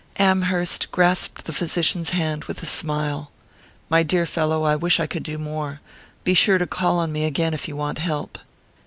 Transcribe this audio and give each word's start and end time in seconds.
Amherst 0.17 0.91
grasped 0.91 1.45
the 1.45 1.53
physician's 1.53 2.09
hand 2.09 2.45
with 2.45 2.63
a 2.63 2.65
smile. 2.65 3.29
"My 3.87 4.01
dear 4.01 4.25
fellow, 4.25 4.63
I 4.63 4.75
wish 4.75 4.99
I 4.99 5.05
could 5.05 5.21
do 5.21 5.37
more. 5.37 5.79
Be 6.23 6.33
sure 6.33 6.57
to 6.57 6.65
call 6.65 6.97
on 6.97 7.11
me 7.11 7.23
again 7.25 7.53
if 7.53 7.67
you 7.67 7.75
want 7.75 7.99
help." 7.99 8.39